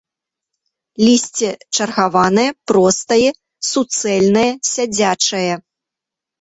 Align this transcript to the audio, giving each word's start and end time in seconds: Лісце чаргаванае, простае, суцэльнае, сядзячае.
Лісце 1.05 1.49
чаргаванае, 1.81 2.47
простае, 2.73 3.29
суцэльнае, 3.71 4.49
сядзячае. 4.73 5.49